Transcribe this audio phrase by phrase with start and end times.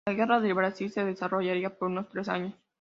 [0.07, 2.55] La Guerra del Brasil se desarrollaría por unos tres años.